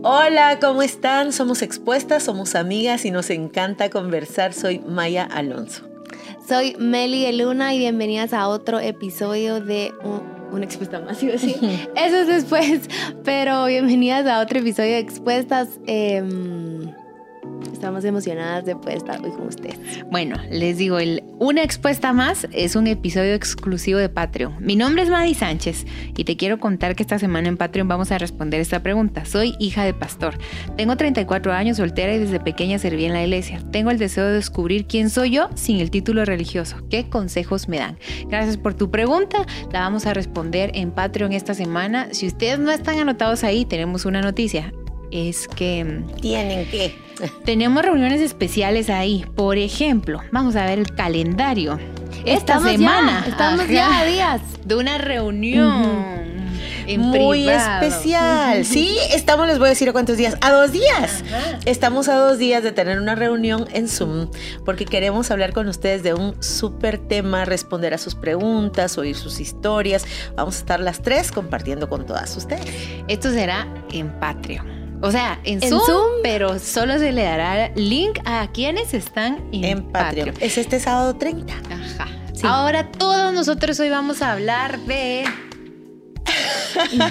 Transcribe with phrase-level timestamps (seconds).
[0.00, 1.32] Hola, ¿cómo están?
[1.32, 4.52] Somos expuestas, somos amigas y nos encanta conversar.
[4.52, 5.84] Soy Maya Alonso.
[6.48, 11.32] Soy Meli de Luna y bienvenidas a otro episodio de un, una expuesta más, iba
[11.32, 11.56] a decir.
[11.96, 12.80] Eso es después,
[13.22, 15.68] pero bienvenidas a otro episodio de Expuestas.
[15.86, 16.92] Em,
[17.72, 19.78] estamos emocionadas de poder estar hoy con ustedes.
[20.10, 24.56] Bueno, les digo, el Una Expuesta Más es un episodio exclusivo de Patreon.
[24.60, 25.86] Mi nombre es Madi Sánchez
[26.16, 29.24] y te quiero contar que esta semana en Patreon vamos a responder esta pregunta.
[29.24, 30.38] Soy hija de pastor.
[30.76, 33.60] Tengo 34 años, soltera y desde pequeña serví en la iglesia.
[33.70, 36.76] Tengo el deseo de descubrir quién soy yo sin el título religioso.
[36.88, 37.98] ¿Qué consejos me dan?
[38.28, 39.46] Gracias por tu pregunta.
[39.72, 42.08] La vamos a responder en Patreon esta semana.
[42.12, 44.72] Si ustedes no están anotados ahí, tenemos una noticia
[45.12, 46.96] es que mm, ¿Tienen qué?
[47.44, 49.24] tenemos reuniones especiales ahí.
[49.36, 51.78] Por ejemplo, vamos a ver el calendario.
[52.24, 54.40] Esta Estamos ya, semana estamos ajá, ya a días.
[54.64, 56.42] de una reunión
[56.86, 57.84] en Muy privado.
[57.86, 58.64] especial.
[58.64, 60.36] Sí, estamos, les voy a decir a cuántos días.
[60.40, 61.22] A dos días.
[61.26, 61.58] Ajá.
[61.64, 64.28] Estamos a dos días de tener una reunión en Zoom
[64.64, 69.38] porque queremos hablar con ustedes de un súper tema, responder a sus preguntas, oír sus
[69.40, 70.04] historias.
[70.36, 72.66] Vamos a estar las tres compartiendo con todas ustedes.
[73.08, 74.81] Esto será en Patreon.
[75.02, 76.10] O sea, en, En Zoom, Zoom.
[76.22, 80.34] pero solo se le dará link a quienes están en, En Patreon.
[80.40, 81.52] Es este sábado 30.
[81.54, 82.08] Ajá.
[82.32, 82.42] Sí.
[82.46, 85.24] Ahora todos nosotros hoy vamos a hablar de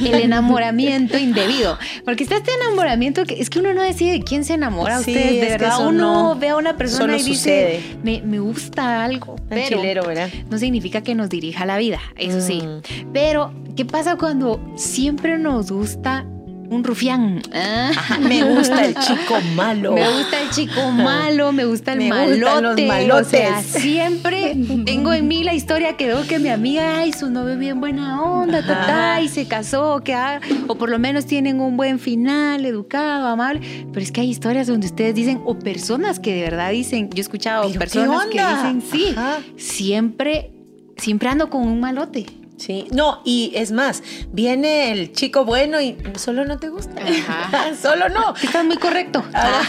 [0.01, 1.77] el enamoramiento indebido.
[2.05, 4.99] Porque está este enamoramiento que es que uno no decide de quién se enamora.
[4.99, 7.33] Sí, Ustedes, de verdad, uno no- ve a una persona solo y dice,
[7.81, 7.99] sucede.
[8.03, 9.35] me, me gusta algo.
[9.49, 10.29] Pero chilero, ¿verdad?
[10.49, 12.61] no significa que nos dirija la vida, eso sí.
[12.61, 13.11] Mm.
[13.13, 16.25] Pero, ¿qué pasa cuando siempre nos gusta
[16.71, 17.41] un rufián?
[17.53, 17.91] Ah.
[18.21, 19.91] Me gusta el chico malo.
[19.93, 22.35] Me gusta el chico malo, me gusta el Me malote.
[22.39, 23.27] gustan los malotes.
[23.27, 24.55] O sea, siempre
[24.85, 28.21] tengo en mí la historia que veo que mi amiga, ay, su novio bien buena
[28.23, 29.21] onda, ta, ta, Ajá.
[29.21, 33.85] y se casó, que ah, o por lo menos tienen un buen final, educado, amable.
[33.91, 37.17] Pero es que hay historias donde ustedes dicen, o personas que de verdad dicen, yo
[37.17, 39.39] he escuchado ¿Pero qué personas que dicen, sí, Ajá.
[39.57, 40.51] siempre,
[40.95, 42.25] siempre ando con un malote.
[42.61, 47.01] Sí, no, y es más, viene el chico bueno y solo no te gusta.
[47.01, 47.73] Ajá.
[47.81, 48.35] solo no.
[48.35, 49.23] Estás muy correcto.
[49.33, 49.63] Ah,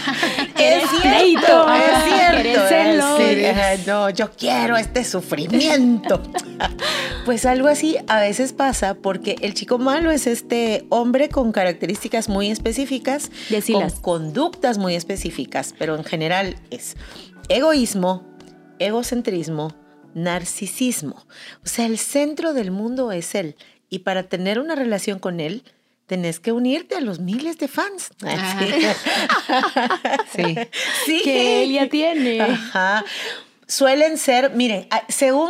[0.59, 3.91] es cierto, es cierto.
[3.91, 6.21] no, yo quiero este sufrimiento.
[7.25, 12.27] Pues algo así a veces pasa porque el chico malo es este hombre con características
[12.27, 13.93] muy específicas, Decilas.
[13.93, 16.97] con conductas muy específicas, pero en general es
[17.47, 18.23] egoísmo,
[18.79, 19.73] egocentrismo,
[20.13, 21.25] narcisismo.
[21.63, 23.55] O sea, el centro del mundo es él.
[23.89, 25.63] Y para tener una relación con él,
[26.07, 28.09] tenés que unirte a los miles de fans.
[30.35, 30.55] Sí.
[31.05, 31.21] Sí.
[31.23, 32.41] Que él ya tiene.
[32.41, 33.05] Ajá.
[33.67, 35.49] Suelen ser, miren, según,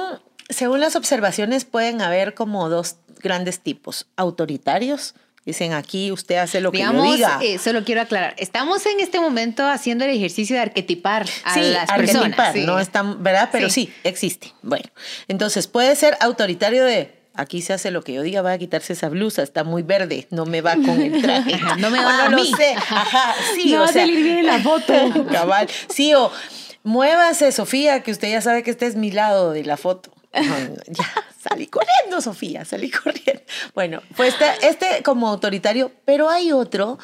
[0.49, 4.07] según las observaciones pueden haber como dos grandes tipos.
[4.17, 5.15] Autoritarios,
[5.45, 7.39] dicen aquí usted hace lo que yo diga.
[7.41, 11.61] eh, solo quiero aclarar, estamos en este momento haciendo el ejercicio de arquetipar a sí,
[11.71, 12.53] las arquetipar, personas.
[12.53, 12.65] sí.
[12.65, 13.49] no están, ¿verdad?
[13.51, 13.85] Pero sí.
[13.87, 13.93] Sí.
[14.03, 14.53] existe.
[14.61, 14.85] Bueno,
[15.27, 18.93] entonces puede ser autoritario de aquí se hace lo que yo diga, va a quitarse
[18.93, 21.53] esa blusa, está muy verde, no me va con el traje.
[21.55, 22.51] Ajá, no me va a no mí.
[22.55, 22.73] sé.
[22.77, 24.93] Ajá, sí, no o va a salir bien en la foto.
[25.31, 25.67] Cabal.
[25.89, 26.31] Sí, o
[26.83, 30.12] muévase, Sofía, que usted ya sabe que este es mi lado de la foto.
[30.87, 31.05] Ya,
[31.41, 33.41] salí corriendo, Sofía, salí corriendo.
[33.75, 36.97] Bueno, pues este, este como autoritario, pero hay otro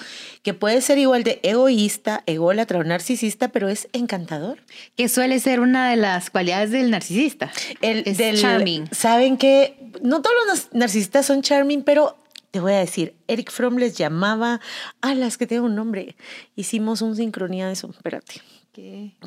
[0.43, 4.63] que puede ser igual de egoísta, ególatra o narcisista, pero es encantador.
[4.95, 7.51] Que suele ser una de las cualidades del narcisista.
[7.81, 8.87] El es del- charming.
[8.91, 12.17] Saben que no todos los narcisistas son charming, pero
[12.51, 14.59] te voy a decir, Eric Fromm les llamaba
[15.01, 16.15] a las que tengo un nombre.
[16.55, 17.89] Hicimos un sincronía de eso.
[17.91, 18.41] Espérate.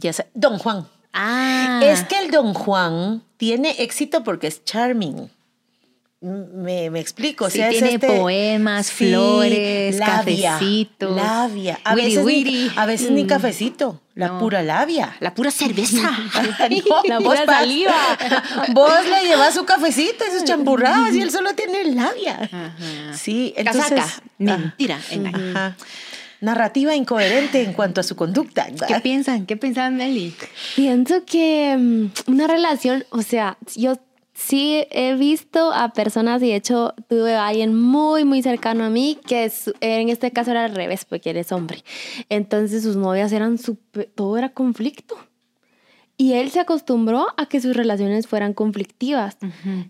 [0.01, 0.27] Ya sé.
[0.35, 0.89] Don Juan.
[1.13, 1.81] Ah.
[1.85, 5.31] Es que el Don Juan tiene éxito porque es charming.
[6.21, 7.47] Me, me explico.
[7.47, 11.17] o Sí, es tiene este- poemas, Sí, flores, labia, cafecitos.
[11.17, 11.81] Labia.
[11.83, 12.53] A Wiri veces, wiri.
[12.53, 13.27] Ni, a veces ni Mm.
[13.27, 14.39] cafecito, la No.
[14.39, 15.17] pura labia.
[15.19, 15.99] La pura cerveza.
[16.89, 17.93] No, La vos saliva.
[18.73, 22.39] Vos le llevas su cafecito y sus champurradas y él solo tiene labia.
[22.41, 22.73] Ajá.
[23.19, 23.91] Sí, entonces.
[23.91, 24.23] Casaca.
[24.39, 25.01] Mentira.
[25.11, 25.77] En Ajá.
[26.43, 28.67] Narrativa incoherente en cuanto a su conducta.
[28.87, 29.47] ¿Qué piensan?
[29.47, 30.35] ¿Qué piensan, Meli?
[30.77, 33.95] Pienso que mm, una relación, o sea, yo
[34.35, 38.91] sí he visto a personas y de hecho tuve a alguien muy, muy cercano a
[38.91, 41.85] mí que su- en este caso era al revés porque él es hombre.
[42.29, 45.17] Entonces sus novias eran súper, todo era conflicto.
[46.19, 49.37] Y él se acostumbró a que sus relaciones fueran conflictivas.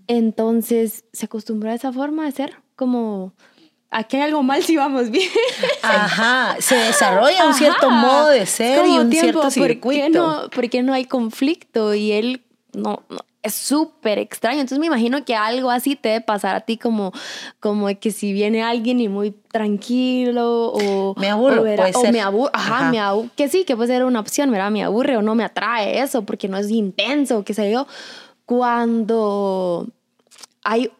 [0.06, 3.32] Entonces se acostumbró a esa forma de ser como
[3.92, 5.28] aquí hay algo mal si vamos bien.
[5.82, 7.96] Ajá, se desarrolla un cierto Ajá.
[7.96, 10.08] modo de ser como y un tiempo, cierto ¿por qué circuito.
[10.18, 11.94] no, por qué no hay conflicto?
[11.94, 12.42] Y él
[12.72, 14.60] no, no, es súper extraño.
[14.60, 17.12] Entonces me imagino que algo así te debe pasar a ti como,
[17.60, 21.14] como que si viene alguien y muy tranquilo o...
[21.18, 22.12] Me aburro, o, puede o ser.
[22.12, 22.90] me aburro, ajá, Ajá.
[22.90, 24.70] me aburro, que sí, que puede ser una opción, ¿verdad?
[24.70, 27.86] Me aburre o no me atrae eso porque no es intenso, qué sé yo.
[28.46, 29.86] Cuando
[30.62, 30.90] hay,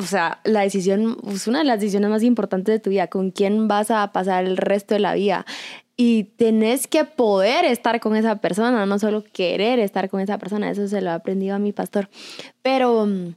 [0.00, 3.30] o sea, la decisión, es una de las decisiones más importantes de tu vida, con
[3.30, 5.44] quién vas a pasar el resto de la vida.
[5.96, 10.70] Y tenés que poder estar con esa persona, no solo querer estar con esa persona,
[10.70, 12.08] eso se lo he aprendido a mi pastor.
[12.62, 13.34] Pero mm,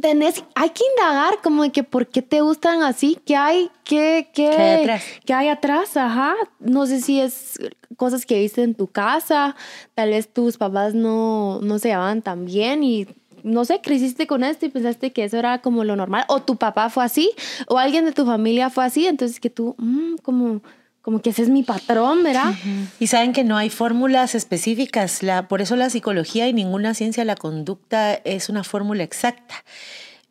[0.00, 4.30] tenés, hay que indagar como de que por qué te gustan así, qué hay, qué,
[4.32, 5.04] qué, ¿Qué hay atrás?
[5.26, 6.34] qué hay atrás, ajá.
[6.60, 7.58] No sé si es
[7.98, 9.54] cosas que viste en tu casa,
[9.94, 13.06] tal vez tus papás no, no se llevaban tan bien y
[13.42, 16.56] no sé, creciste con esto y pensaste que eso era como lo normal, o tu
[16.56, 17.30] papá fue así,
[17.68, 20.62] o alguien de tu familia fue así, entonces que tú, mm, como,
[21.00, 22.54] como que ese es mi patrón, ¿verdad?
[23.00, 27.22] Y saben que no hay fórmulas específicas, la, por eso la psicología y ninguna ciencia
[27.22, 29.64] de la conducta es una fórmula exacta,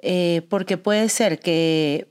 [0.04, 2.08] Eh, porque puede ser que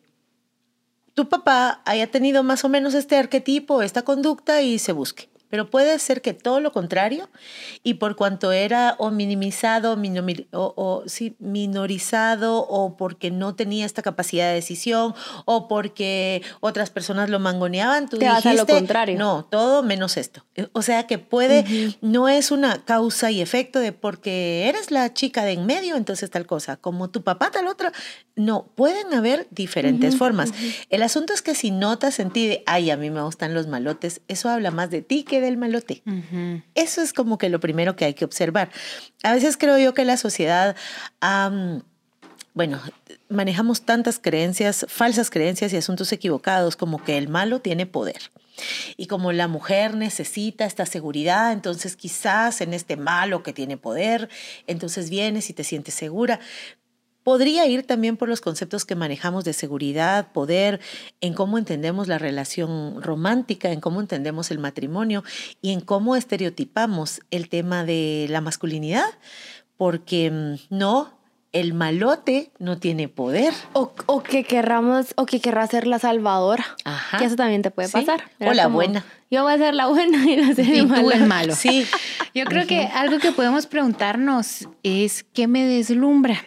[1.14, 5.28] tu papá haya tenido más o menos este arquetipo, esta conducta y se busque.
[5.50, 7.28] Pero puede ser que todo lo contrario,
[7.82, 13.86] y por cuanto era o minimizado minimi- o, o, sí, minorizado, o porque no tenía
[13.86, 15.14] esta capacidad de decisión,
[15.44, 19.18] o porque otras personas lo mangoneaban, tú Te vas a lo dijiste, contrario.
[19.18, 20.44] No, todo menos esto.
[20.54, 21.64] Eh, O sea que puede,
[22.00, 26.30] no es una causa y efecto de porque eres la chica de en medio, entonces
[26.30, 27.92] tal cosa, como tu papá tal otra.
[28.36, 30.52] No, pueden haber diferentes formas.
[30.88, 33.66] El asunto es que si notas en ti de, ay, a mí me gustan los
[33.66, 36.02] malotes, eso habla más de ti que del malote.
[36.06, 36.62] Ujú.
[36.74, 38.70] Eso es como que lo primero que hay que observar.
[39.22, 40.76] A veces creo yo que la sociedad,
[42.54, 42.80] bueno,
[43.28, 48.30] manejamos tantas creencias, falsas creencias y asuntos equivocados como que el malo tiene poder.
[48.96, 54.28] Y como la mujer necesita esta seguridad, entonces quizás en este malo que tiene poder,
[54.66, 56.40] entonces vienes y te sientes segura.
[57.22, 60.80] Podría ir también por los conceptos que manejamos de seguridad, poder,
[61.20, 65.22] en cómo entendemos la relación romántica, en cómo entendemos el matrimonio
[65.60, 69.04] y en cómo estereotipamos el tema de la masculinidad,
[69.76, 71.12] porque mm, no,
[71.52, 73.52] el malote no tiene poder.
[73.72, 76.64] O, o que querramos, o que querrá ser la salvadora.
[76.84, 77.18] Ajá.
[77.18, 77.92] Que eso también te puede Sí.
[77.94, 78.30] pasar.
[78.40, 79.04] O la como, buena.
[79.30, 81.10] Yo voy a ser la buena y la ser Y el tú malo.
[81.12, 81.54] el malo.
[81.54, 81.86] Sí,
[82.34, 86.40] Yo creo que algo que podemos preguntarnos es qué me deslumbra.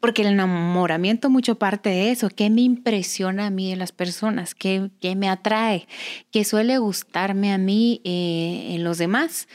[0.00, 4.54] Porque el enamoramiento mucho parte de eso, qué me impresiona a mí de las personas,
[4.54, 5.86] qué, me atrae,
[6.30, 9.46] qué suele gustarme a mí eh, en los demás.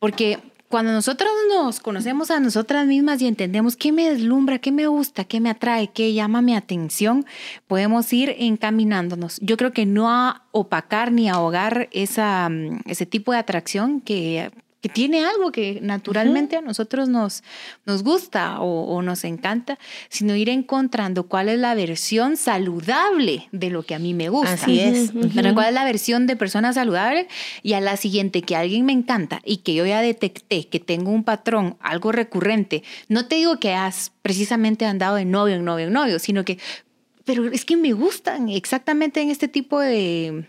[0.00, 0.40] Porque
[0.74, 5.22] cuando nosotros nos conocemos a nosotras mismas y entendemos qué me deslumbra, qué me gusta,
[5.22, 7.24] qué me atrae, qué llama mi atención,
[7.68, 9.38] podemos ir encaminándonos.
[9.40, 14.50] Yo creo que no a opacar ni ahogar mm, ese tipo de atracción que,
[14.84, 17.42] que tiene algo que naturalmente a nosotros nos,
[17.86, 19.78] nos gusta o, o nos encanta,
[20.10, 24.52] sino ir encontrando cuál es la versión saludable de lo que a mí me gusta.
[24.52, 25.14] así es.
[25.14, 25.54] ¿Verdad?
[25.54, 27.28] ¿Cuál es la versión de persona saludable?
[27.62, 31.10] Y a la siguiente, que alguien me encanta y que yo ya detecté que tengo
[31.12, 32.82] un patrón, algo recurrente.
[33.08, 36.58] No te digo que has precisamente andado de novio en novio en novio, sino que,
[37.24, 40.44] pero es que me gustan exactamente en este tipo de,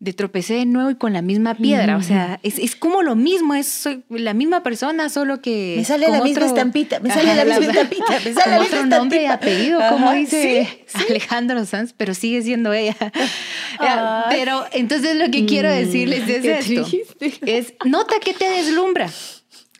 [0.00, 1.96] de tropecé de nuevo y con la misma piedra.
[1.96, 5.74] O sea, es, es como lo mismo, es soy la misma persona, solo que.
[5.78, 9.22] Me sale la misma estampita, me sale Ajá, la misma estampita, me sale otro nombre
[9.22, 11.06] y apellido, como Ajá, dice sí, sí.
[11.10, 12.96] Alejandro Sanz, pero sigue siendo ella.
[13.78, 14.24] Ay.
[14.30, 16.88] Pero entonces lo que quiero decirles es qué esto.
[17.18, 17.56] triste.
[17.58, 19.10] Es nota que te deslumbra.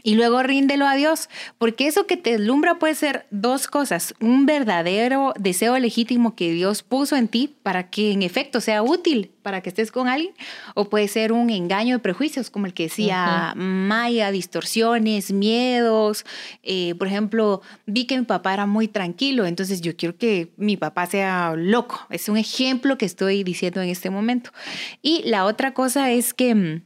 [0.06, 4.14] Y luego ríndelo a Dios, porque eso que te deslumbra puede ser dos cosas.
[4.20, 9.32] Un verdadero deseo legítimo que Dios puso en ti para que en efecto sea útil
[9.42, 10.32] para que estés con alguien,
[10.74, 16.24] o puede ser un engaño de prejuicios, como el que decía Maya, distorsiones, miedos.
[16.62, 20.76] Eh, por ejemplo, vi que mi papá era muy tranquilo, entonces yo quiero que mi
[20.76, 22.06] papá sea loco.
[22.10, 24.50] Es un ejemplo que estoy diciendo en este momento.
[25.02, 26.82] Y la otra cosa es que mm,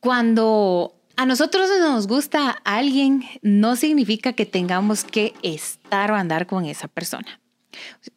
[0.00, 6.64] cuando a nosotros nos gusta alguien, no significa que tengamos que estar o andar con
[6.64, 7.38] esa persona.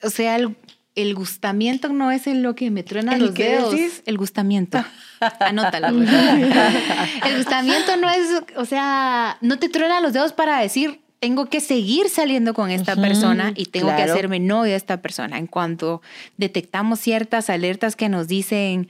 [0.02, 0.56] O sea, el,
[0.96, 3.72] el gustamiento no es en lo que me truena ¿El los dedos.
[3.72, 4.02] decís?
[4.08, 4.84] El gustamiento.
[5.40, 5.90] Anótalo.
[5.90, 11.60] el gustamiento no es, o sea, no te truena los dedos para decir, tengo que
[11.60, 15.38] seguir saliendo con esta persona y tengo que hacerme novio de esta persona.
[15.38, 16.02] En cuanto
[16.38, 18.90] detectamos ciertas alertas que nos dicen,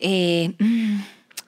[0.00, 0.98] eh, mm,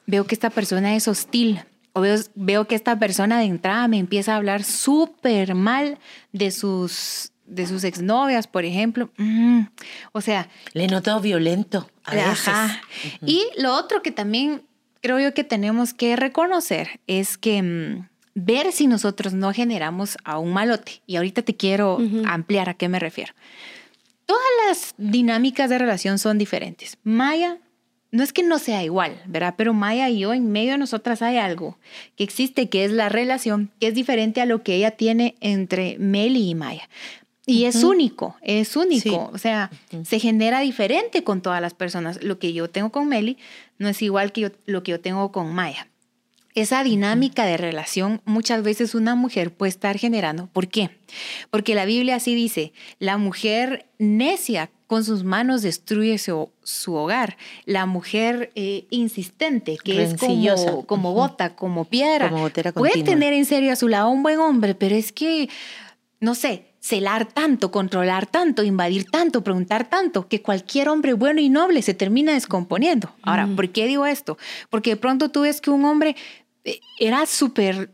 [0.06, 1.64] veo que esta persona es hostil
[2.00, 5.98] veo, veo que esta persona de entrada me empieza a hablar súper mal
[6.32, 9.10] de sus, de sus exnovias, por ejemplo.
[9.18, 9.62] Mm,
[10.12, 12.48] o sea, Le noto violento a veces.
[12.48, 12.80] Ajá.
[13.26, 14.62] Y lo otro que también
[15.02, 20.38] creo yo que tenemos que reconocer es que mm, ver si nosotros no generamos a
[20.38, 21.02] un malote.
[21.06, 23.34] Y ahorita te quiero ampliar a qué me refiero.
[24.24, 26.96] Todas las dinámicas de relación son diferentes.
[27.02, 27.58] Maya
[28.12, 29.54] no es que no sea igual, ¿verdad?
[29.56, 31.78] Pero Maya y yo, en medio de nosotras hay algo
[32.14, 35.96] que existe, que es la relación, que es diferente a lo que ella tiene entre
[35.98, 36.88] Meli y Maya.
[37.44, 39.30] Y es único, es único.
[39.32, 39.70] O sea,
[40.04, 42.22] se genera diferente con todas las personas.
[42.22, 43.36] Lo que yo tengo con Meli
[43.78, 45.88] no es igual que lo que yo tengo con Maya.
[46.54, 50.48] Esa dinámica de relación muchas veces una mujer puede estar generando.
[50.52, 50.90] ¿Por qué?
[51.50, 56.50] Porque la Biblia así dice, la mujer necia con sus manos destruye su,
[56.88, 57.38] hogar.
[57.64, 62.30] La mujer eh, insistente, que es como, como bota, como piedra,
[62.74, 65.48] puede tener en serio a su lado un buen hombre, pero es que,
[66.20, 71.48] no sé, celar tanto, controlar tanto, invadir tanto, preguntar tanto, que cualquier hombre bueno y
[71.48, 73.14] noble se termina descomponiendo.
[73.22, 74.36] Ahora, ¿por qué digo esto?
[74.68, 76.16] Porque de pronto tú ves que un hombre
[76.98, 77.92] era súper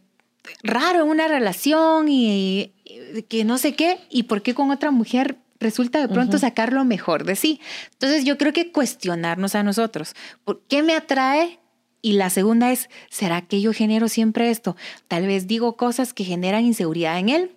[0.63, 2.73] raro una relación y,
[3.29, 6.85] que no sé qué, y por qué con otra mujer resulta de pronto sacar lo
[6.85, 7.61] mejor de sí.
[7.93, 11.59] Entonces yo creo que cuestionarnos a nosotros, ¿por qué me atrae?
[12.01, 14.77] Y la segunda es, ¿será que yo genero siempre esto?
[15.09, 17.57] Tal vez digo cosas que generan inseguridad en él,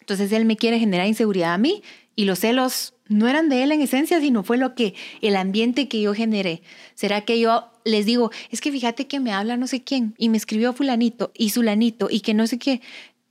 [0.00, 1.82] entonces él me quiere generar inseguridad a mí
[2.22, 5.88] y los celos no eran de él en esencia, sino fue lo que el ambiente
[5.88, 6.62] que yo generé.
[6.94, 10.28] ¿Será que yo les digo, es que fíjate que me habla no sé quién y
[10.28, 12.80] me escribió fulanito y sulanito y que no sé qué?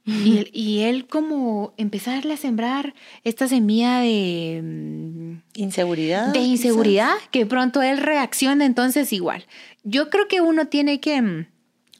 [0.03, 6.33] Y él, como empezarle a sembrar esta semilla de mm, inseguridad.
[6.33, 9.45] De inseguridad, que pronto él reacciona entonces igual.
[9.83, 11.21] Yo creo que uno tiene que...
[11.21, 11.47] Mm,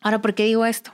[0.02, 0.92] ahora, ¿por qué digo esto?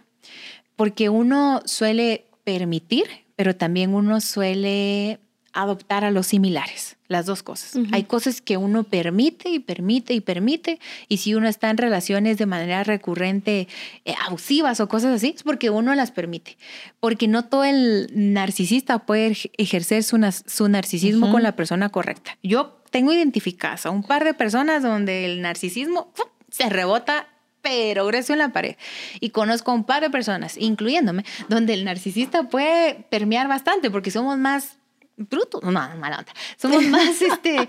[0.75, 5.19] Porque uno suele permitir, pero también uno suele
[5.57, 7.73] adoptar a los similares, las dos cosas.
[7.91, 12.37] Hay cosas que uno permite y permite y permite, y si uno está en relaciones
[12.37, 13.67] de manera recurrente
[14.05, 16.57] eh, abusivas o cosas así, es porque uno las permite,
[16.99, 22.37] porque no todo el narcisista puede ejercer su, su narcisismo con la persona correcta.
[22.43, 26.13] Yo tengo identificadas a un par de personas donde el narcisismo
[26.51, 27.27] se rebota
[27.63, 28.77] pero grueso en la pared.
[29.19, 34.11] Y conozco a un par de personas, incluyéndome, donde el narcisista puede permear bastante porque
[34.11, 34.77] somos más
[35.17, 36.33] bruto, no, mala onda.
[36.57, 37.67] Somos más, este,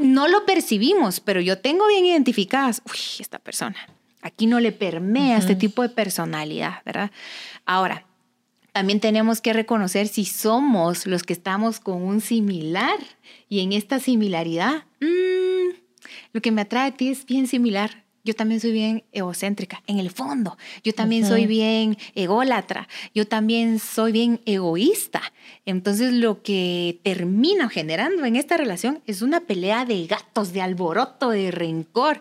[0.00, 3.76] no lo percibimos, pero yo tengo bien identificadas, uy, esta persona,
[4.22, 7.10] aquí no le permea este tipo de personalidad, ¿verdad?
[7.66, 8.06] Ahora,
[8.72, 12.98] también tenemos que reconocer si somos los que estamos con un similar
[13.48, 15.74] y en esta similaridad, mmm,
[16.32, 19.98] lo que me atrae a ti es bien similar yo también soy bien egocéntrica, en
[19.98, 20.58] el fondo.
[20.84, 22.86] Yo también soy bien ególatra.
[23.14, 25.22] Yo también soy bien egoísta.
[25.64, 31.30] Entonces lo que termina generando en esta relación es una pelea de gatos, de alboroto,
[31.30, 32.20] de rencor.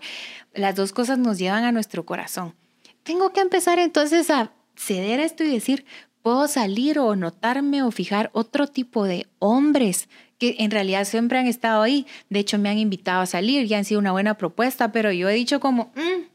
[0.54, 2.56] Las dos cosas nos llevan a nuestro corazón.
[3.04, 5.84] Tengo que empezar entonces a ceder a esto y decir,
[6.22, 11.48] puedo salir o notarme o fijar otro tipo de hombres que en realidad siempre han
[11.48, 12.06] estado ahí.
[12.30, 15.30] De hecho, me han invitado a salir y han sido una buena propuesta, pero yo
[15.30, 16.26] he dicho como, mm".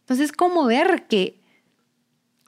[0.00, 1.40] entonces, ¿cómo ver que,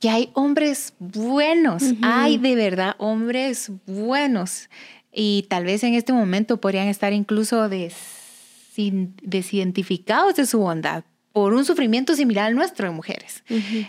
[0.01, 1.83] que hay hombres buenos?
[2.03, 4.69] Hay de verdad hombres buenos.
[5.13, 11.05] Y tal vez en este momento podrían estar incluso desidentificados de su bondad,
[11.35, 13.43] por un sufrimiento similar al nuestro de mujeres.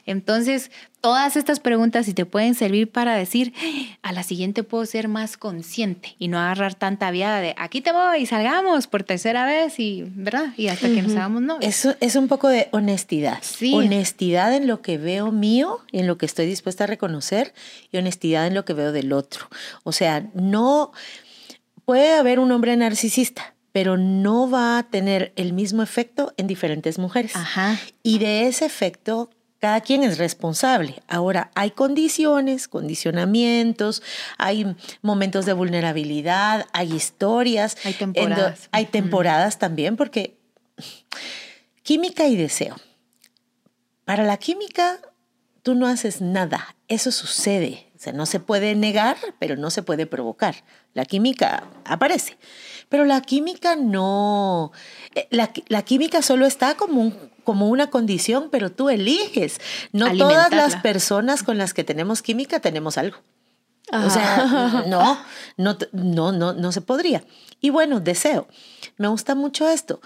[0.07, 3.53] Entonces, todas estas preguntas si te pueden servir para decir,
[4.01, 7.91] a la siguiente puedo ser más consciente y no agarrar tanta viada de aquí te
[7.91, 10.55] voy y salgamos por tercera vez y, ¿verdad?
[10.57, 11.59] Y hasta que nos hagamos no.
[11.61, 13.37] Eso es un poco de honestidad.
[13.41, 13.75] Sí.
[13.75, 17.53] Honestidad en lo que veo mío, en lo que estoy dispuesta a reconocer
[17.91, 19.49] y honestidad en lo que veo del otro.
[19.83, 20.93] O sea, no
[21.85, 26.97] puede haber un hombre narcisista pero no va a tener el mismo efecto en diferentes
[26.97, 27.35] mujeres.
[27.35, 27.77] Ajá.
[28.03, 29.29] Y de ese efecto
[29.59, 31.03] cada quien es responsable.
[31.09, 34.01] Ahora, hay condiciones, condicionamientos,
[34.37, 37.75] hay momentos de vulnerabilidad, hay historias.
[37.83, 38.69] Hay temporadas.
[38.71, 40.37] Hay temporadas también, porque
[41.83, 42.77] química y deseo.
[44.05, 45.01] Para la química,
[45.63, 47.91] tú no haces nada, eso sucede.
[47.93, 50.63] O sea, no se puede negar, pero no se puede provocar.
[50.93, 52.37] La química aparece.
[52.89, 54.71] Pero la química no,
[55.15, 57.13] eh, la, química solo está como,
[57.43, 59.59] como una condición, pero tú eliges.
[59.91, 63.17] No todas las personas con las que tenemos química tenemos algo.
[63.91, 65.19] O sea, no,
[65.57, 67.23] no, no, no, no se podría.
[67.61, 68.47] Y bueno, deseo.
[68.97, 70.01] Me gusta mucho esto.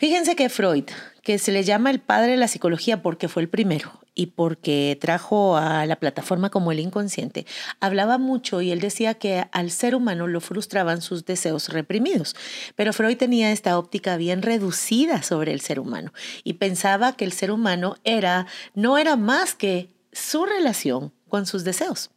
[0.00, 0.84] Fíjense que Freud,
[1.22, 4.96] que se le llama el padre de la psicología porque fue el primero y porque
[4.98, 7.44] trajo a la plataforma como el inconsciente,
[7.80, 12.34] hablaba mucho y él decía que al ser humano lo frustraban sus deseos reprimidos.
[12.76, 16.14] Pero Freud tenía esta óptica bien reducida sobre el ser humano
[16.44, 21.62] y pensaba que el ser humano era no era más que su relación con sus
[21.62, 22.10] deseos.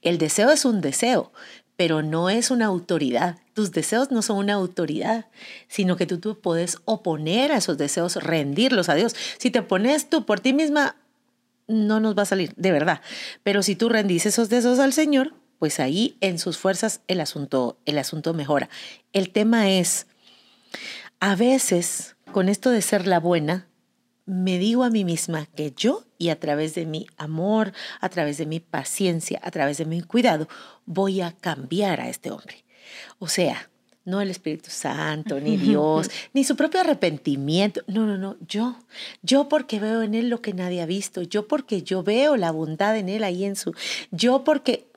[0.00, 1.32] El deseo es un deseo,
[1.82, 3.40] pero no es una autoridad.
[3.54, 5.26] Tus deseos no son una autoridad,
[5.66, 9.16] sino que tú, tú puedes oponer a esos deseos, rendirlos a Dios.
[9.38, 10.94] Si te pones tú por ti misma,
[11.66, 13.00] no nos va a salir, de verdad.
[13.42, 17.80] Pero si tú rendís esos deseos al Señor, pues ahí en sus fuerzas el asunto,
[17.84, 18.70] el asunto mejora.
[19.12, 20.06] El tema es,
[21.18, 23.66] a veces, con esto de ser la buena,
[24.26, 28.38] me digo a mí misma que yo y a través de mi amor, a través
[28.38, 30.48] de mi paciencia, a través de mi cuidado,
[30.86, 32.64] voy a cambiar a este hombre.
[33.18, 33.70] O sea,
[34.04, 37.82] no el Espíritu Santo, ni Dios, ni su propio arrepentimiento.
[37.86, 38.76] No, no, no, yo.
[39.22, 41.22] Yo porque veo en él lo que nadie ha visto.
[41.22, 43.74] Yo porque yo veo la bondad en él ahí en su...
[44.10, 44.88] Yo porque,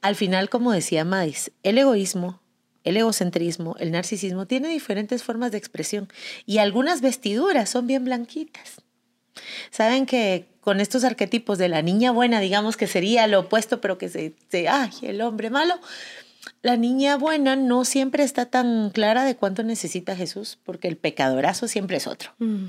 [0.00, 2.40] al final, como decía Madis, el egoísmo,
[2.84, 6.08] el egocentrismo, el narcisismo, tiene diferentes formas de expresión
[6.46, 8.82] y algunas vestiduras son bien blanquitas.
[9.70, 13.98] Saben que con estos arquetipos de la niña buena, digamos que sería lo opuesto, pero
[13.98, 15.74] que se, se ay, el hombre malo,
[16.62, 21.68] la niña buena no siempre está tan clara de cuánto necesita Jesús, porque el pecadorazo
[21.68, 22.32] siempre es otro.
[22.38, 22.66] Mm.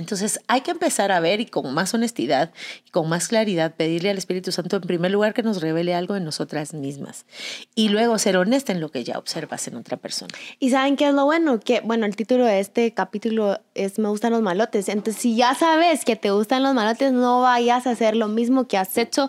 [0.00, 2.52] Entonces hay que empezar a ver y con más honestidad
[2.86, 6.14] y con más claridad pedirle al Espíritu Santo en primer lugar que nos revele algo
[6.14, 7.26] de nosotras mismas
[7.74, 10.32] y luego ser honesta en lo que ya observas en otra persona.
[10.58, 14.08] Y saben qué es lo bueno, que bueno, el título de este capítulo es Me
[14.08, 14.88] gustan los malotes.
[14.88, 18.68] Entonces si ya sabes que te gustan los malotes, no vayas a hacer lo mismo
[18.68, 19.28] que has hecho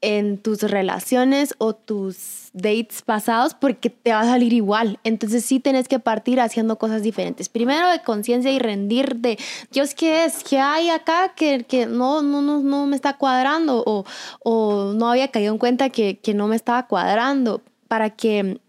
[0.00, 4.98] en tus relaciones o tus dates pasados porque te va a salir igual.
[5.04, 7.48] Entonces sí tienes que partir haciendo cosas diferentes.
[7.48, 9.38] Primero de conciencia y rendir de,
[9.70, 10.42] Dios, ¿qué es?
[10.44, 13.82] ¿Qué hay acá que, que no, no, no, no me está cuadrando?
[13.86, 14.04] O,
[14.40, 18.60] o no había caído en cuenta que, que no me estaba cuadrando para que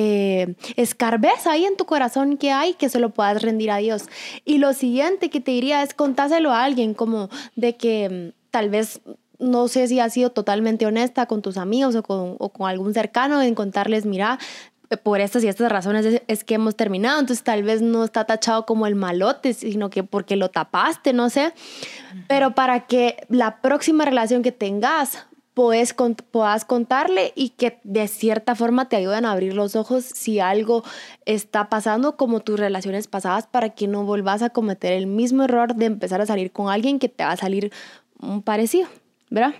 [0.00, 4.04] eh, escarbes ahí en tu corazón que hay que se lo puedas rendir a Dios.
[4.44, 8.70] Y lo siguiente que te diría es contáselo a alguien como de que mm, tal
[8.70, 9.00] vez
[9.38, 12.94] no sé si has sido totalmente honesta con tus amigos o con, o con algún
[12.94, 14.38] cercano en contarles, mira,
[14.96, 17.20] por estas y estas razones es, que hemos terminado.
[17.20, 21.28] Entonces tal vez no está tachado como el malote, sino que porque lo tapaste, no
[21.28, 21.52] sé.
[22.26, 25.94] Pero para que la próxima relación que tengas puedes,
[26.30, 30.84] puedas contarle y que de cierta forma te ayuden a abrir los ojos si algo
[31.26, 35.74] está pasando como tus relaciones pasadas para que no volvas a cometer el mismo error
[35.74, 37.72] de empezar a salir con alguien que te va a salir
[38.20, 38.88] un parecido.
[39.30, 39.54] ¿Verdad?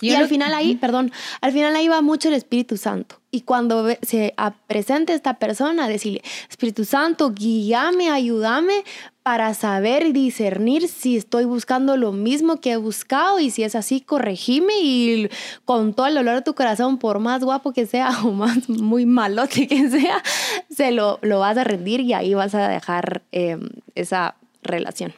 [0.00, 3.16] Y, al final ahí, perdón, al final ahí va mucho el Espíritu Santo.
[3.30, 4.34] Y cuando se
[4.66, 8.84] presente esta persona, decirle, Espíritu Santo, guíame, ayúdame
[9.24, 13.74] para saber y discernir si estoy buscando lo mismo que he buscado y si es
[13.74, 15.30] así, corregime y
[15.64, 19.06] con todo el dolor de tu corazón, por más guapo que sea o más muy
[19.06, 20.22] malote que sea,
[20.70, 25.14] se lo, lo vas a rendir y ahí vas a dejar em, esa relación.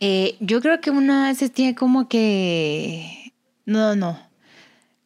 [0.00, 3.32] Eh, yo creo que uno a veces tiene como que,
[3.64, 4.18] no, no,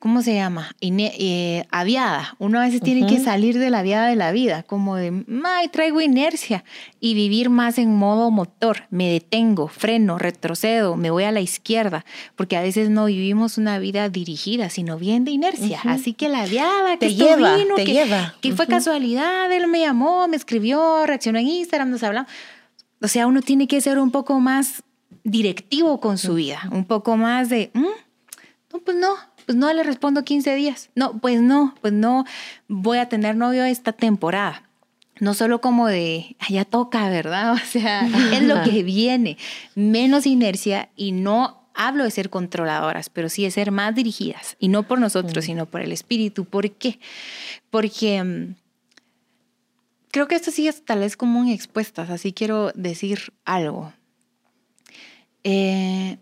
[0.03, 0.75] ¿cómo se llama?
[0.81, 2.35] Eh, aviada.
[2.41, 5.69] Uno a veces tiene que salir de la aviada de la vida, como de, ay,
[5.69, 6.65] traigo inercia
[6.99, 8.83] y vivir más en modo motor.
[8.91, 13.79] Me detengo, freno, retrocedo, me voy a la izquierda, porque a veces no vivimos una
[13.79, 15.81] vida dirigida, sino bien de inercia.
[15.85, 18.35] Así que la aviada que te lleva, vino, te que, lleva.
[18.41, 22.29] que fue casualidad, él me llamó, me escribió, reaccionó en Instagram, nos hablamos.
[23.03, 24.83] O sea, uno tiene que ser un poco más
[25.25, 27.81] directivo con su vida, un poco más de, mm,
[28.73, 30.91] no, pues no, pues no le respondo 15 días.
[30.95, 32.25] No, pues no, pues no
[32.69, 34.69] voy a tener novio esta temporada.
[35.21, 37.53] No solo como de, ya toca, ¿verdad?
[37.63, 39.37] O sea, es lo que viene.
[39.75, 44.57] Menos inercia y no hablo de ser controladoras, pero sí de ser más dirigidas.
[44.59, 46.45] Y no por nosotros, sino por el espíritu.
[46.45, 46.99] ¿Por qué?
[47.71, 48.55] Porque mm,
[50.13, 53.93] creo que esto sí tal vez como expuestas, así quiero decir algo.
[55.43, 56.19] Eh,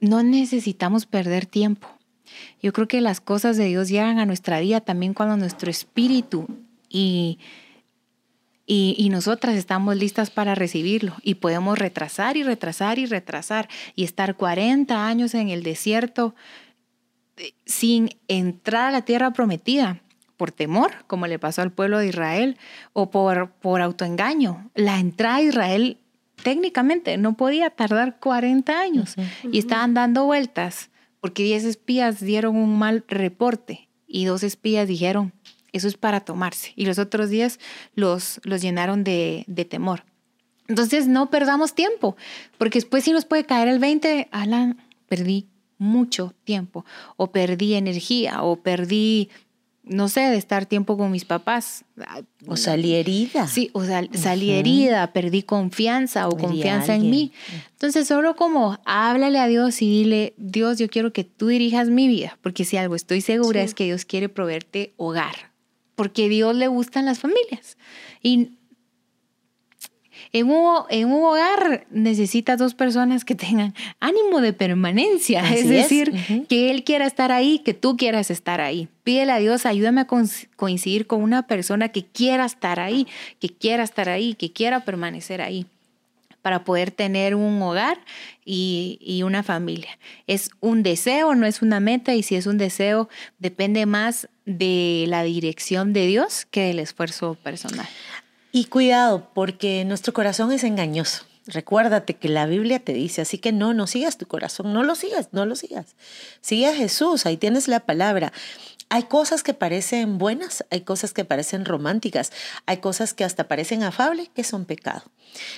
[0.00, 1.88] no necesitamos perder tiempo.
[2.62, 6.46] Yo creo que las cosas de Dios llegan a nuestra vida también cuando nuestro espíritu
[6.88, 7.38] y,
[8.64, 14.04] y, y, nosotras estamos listas para recibirlo y podemos retrasar y retrasar y retrasar y
[14.04, 16.34] estar 40 años en el desierto
[17.36, 20.00] eh, sin entrar a la tierra prometida
[20.42, 22.58] por temor, como le pasó al pueblo de Israel,
[22.94, 24.72] o por, por autoengaño.
[24.74, 25.98] La entrada a Israel
[26.42, 29.14] técnicamente no podía tardar 40 años
[29.52, 35.32] y estaban dando vueltas porque 10 espías dieron un mal reporte y dos espías dijeron,
[35.70, 36.72] eso es para tomarse.
[36.74, 37.60] Y los otros 10
[37.94, 40.02] los, los llenaron de, de temor.
[40.66, 42.16] Entonces no perdamos tiempo,
[42.58, 45.46] porque después si nos puede caer el 20, Alan, perdí
[45.82, 49.28] mucho tiempo, o perdí energía, o perdí
[49.84, 51.84] no sé, de estar tiempo con mis papás.
[52.46, 53.46] O salí herida.
[53.46, 57.32] Sí, o sea, salí herida, perdí confianza o confianza en mí.
[57.72, 62.06] Entonces, solo como háblale a Dios y dile, Dios, yo quiero que tú dirijas mi
[62.06, 65.52] vida, porque si algo estoy segura es que Dios quiere proveerte hogar,
[65.96, 67.76] porque a Dios le gustan las familias.
[68.22, 68.58] Y
[70.32, 76.12] en un, en un hogar necesitas dos personas que tengan ánimo de permanencia, es decir,
[76.48, 78.88] que Él quiera estar ahí, que tú quieras estar ahí.
[79.04, 80.06] Pídele a Dios, ayúdame a
[80.56, 83.06] coincidir con una persona que quiera estar ahí,
[83.40, 85.66] que quiera estar ahí, que quiera permanecer ahí
[86.40, 87.98] para poder tener un hogar
[88.44, 89.96] y, y, una familia.
[90.26, 95.04] Es un deseo, no es una meta, y si es un deseo, depende más de
[95.06, 97.86] la dirección de Dios que del esfuerzo personal.
[98.52, 101.24] Y cuidado, porque nuestro corazón es engañoso.
[101.46, 104.94] Recuérdate que la Biblia te dice, así que no, no sigas tu corazón, no lo
[104.94, 105.96] sigas, no lo sigas.
[106.40, 108.32] Sigue a Jesús, ahí tienes la palabra.
[108.90, 112.30] Hay cosas que parecen buenas, hay cosas que parecen románticas,
[112.66, 115.02] hay cosas que hasta parecen afables, que son pecado.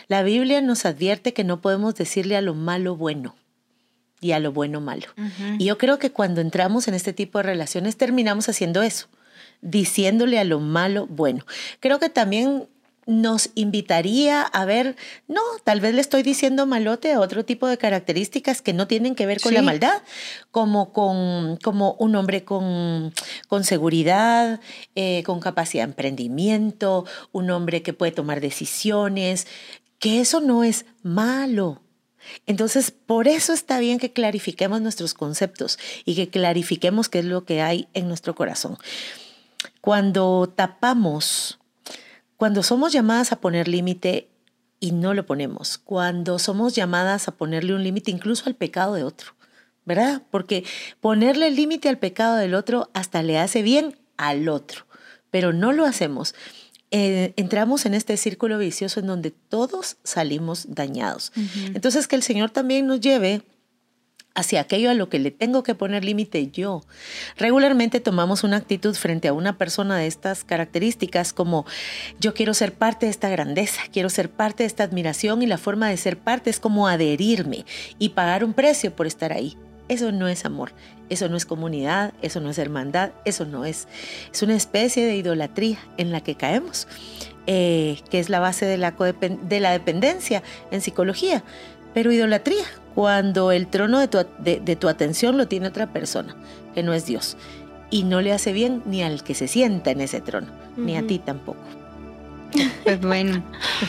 [0.06, 3.34] La Biblia nos advierte que no podemos decirle a lo malo bueno
[4.20, 5.08] y a lo bueno malo.
[5.58, 9.08] Y yo creo que cuando entramos en este tipo de relaciones terminamos haciendo eso,
[9.60, 11.44] diciéndole a lo malo bueno.
[11.80, 12.68] Creo que también
[13.06, 14.96] nos invitaría a ver,
[15.28, 19.14] no, tal vez le estoy diciendo malote a otro tipo de características que no tienen
[19.14, 20.02] que ver con la maldad,
[20.50, 23.12] como, con, como un hombre con,
[23.48, 24.60] con seguridad,
[24.94, 29.46] eh, con capacidad de emprendimiento, un hombre que puede tomar decisiones,
[29.98, 31.80] que eso no es malo.
[32.46, 37.44] Entonces, por eso está bien que clarifiquemos nuestros conceptos y que clarifiquemos qué es lo
[37.44, 38.78] que hay en nuestro corazón.
[39.80, 41.58] Cuando tapamos
[42.44, 44.28] cuando somos llamadas a poner límite
[44.78, 49.02] y no lo ponemos, cuando somos llamadas a ponerle un límite incluso al pecado de
[49.02, 49.32] otro,
[49.86, 50.20] ¿verdad?
[50.30, 50.62] Porque
[51.00, 54.84] ponerle límite al pecado del otro hasta le hace bien al otro,
[55.30, 56.34] pero no lo hacemos.
[56.90, 61.32] Eh, entramos en este círculo vicioso en donde todos salimos dañados.
[61.72, 63.40] Entonces, que el Señor también nos lleve
[64.34, 66.82] hacia aquello a lo que le tengo que poner límite yo.
[67.36, 71.64] Regularmente tomamos una actitud frente a una persona de estas características como
[72.20, 75.58] yo quiero ser parte de esta grandeza, quiero ser parte de esta admiración y la
[75.58, 77.64] forma de ser parte es como adherirme
[77.98, 79.56] y pagar un precio por estar ahí.
[79.86, 80.72] Eso no es amor,
[81.10, 83.86] eso no es comunidad, eso no es hermandad, eso no es.
[84.32, 86.88] Es una especie de idolatría en la que caemos,
[87.46, 91.44] eh, que es la base de la, de la dependencia en psicología.
[91.94, 96.36] Pero idolatría, cuando el trono de tu, de, tu atención lo tiene otra persona,
[96.74, 97.36] que no es Dios.
[97.90, 101.06] Y no le hace bien ni al que se sienta en ese trono, ni a
[101.06, 101.60] ti tampoco.
[102.84, 103.42] Pues bueno,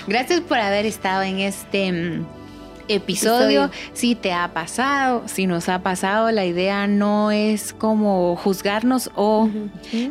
[0.07, 2.23] gracias por haber estado en este
[2.87, 3.69] episodio.
[3.93, 9.49] Si te ha pasado, si nos ha pasado, la idea no es como juzgarnos o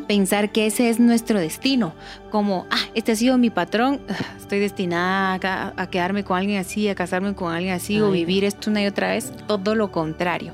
[0.06, 1.94] pensar que ese es nuestro destino,
[2.30, 4.00] como, ah, este ha sido mi patrón,
[4.38, 8.70] estoy destinada a, quedarme con alguien así, a casarme con alguien así o vivir esto
[8.70, 10.52] una y otra vez, todo lo contrario.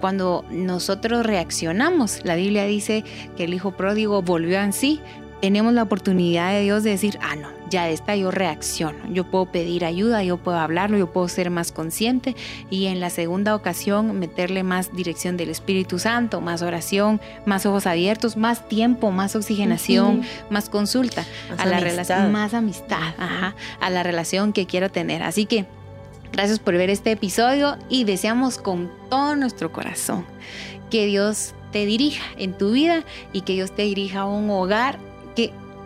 [0.00, 3.04] Cuando nosotros reaccionamos, la Biblia dice
[3.36, 5.00] que el hijo pródigo volvió en sí,
[5.40, 9.46] tenemos la oportunidad de Dios de decir, ah, no, ya esta yo reacciono, yo puedo
[9.46, 12.36] pedir ayuda, yo puedo hablarlo, yo puedo ser más consciente
[12.70, 17.86] y en la segunda ocasión meterle más dirección del Espíritu Santo, más oración, más ojos
[17.86, 21.24] abiertos, más tiempo, más oxigenación, más consulta,
[21.56, 25.22] a la relación, más amistad, a la relación que quiero tener.
[25.22, 25.66] Así que
[26.32, 30.24] gracias por ver este episodio y deseamos con todo nuestro corazón
[30.90, 34.98] que Dios te dirija en tu vida y que Dios te dirija a un hogar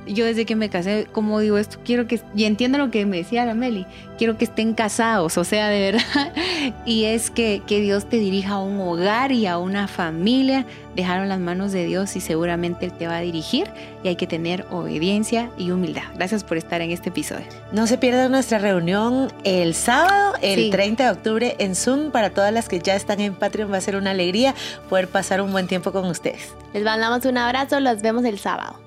[0.07, 3.19] yo desde que me casé, como digo esto, quiero que, y entiendo lo que me
[3.19, 3.87] decía la Meli,
[4.19, 6.33] quiero que estén casados, o sea, de verdad,
[6.87, 11.29] y es que, que Dios te dirija a un hogar y a una familia, dejaron
[11.29, 13.69] las manos de Dios y seguramente Él te va a dirigir
[14.03, 16.03] y hay que tener obediencia y humildad.
[16.15, 17.47] Gracias por estar en este episodio.
[17.73, 22.53] No se pierdan nuestra reunión el sábado, el 30 de octubre en Zoom, para todas
[22.53, 24.55] las que ya están en Patreon, va a ser una alegría
[24.89, 26.53] poder pasar un buen tiempo con ustedes.
[26.75, 28.82] Les mandamos un abrazo, los vemos el sábado.